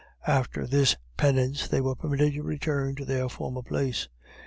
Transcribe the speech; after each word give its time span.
After 0.25 0.65
this 0.65 0.95
pennance 1.15 1.67
they 1.67 1.79
were 1.79 1.93
permitted 1.93 2.33
to 2.33 2.41
return 2.41 2.95
to 2.95 3.05
their 3.05 3.29
former 3.29 3.61
place. 3.61 4.07